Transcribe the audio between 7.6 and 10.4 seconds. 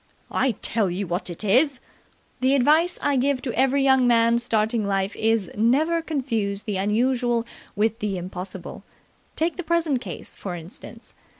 with the impossible!' Take the present case,